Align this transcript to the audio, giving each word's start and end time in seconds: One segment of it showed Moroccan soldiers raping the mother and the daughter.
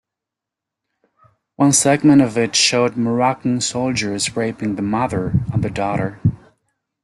One 1.57 1.73
segment 1.73 2.23
of 2.23 2.35
it 2.35 2.55
showed 2.55 2.97
Moroccan 2.97 3.61
soldiers 3.61 4.35
raping 4.35 4.73
the 4.75 4.81
mother 4.81 5.33
and 5.53 5.63
the 5.63 5.69
daughter. 5.69 6.19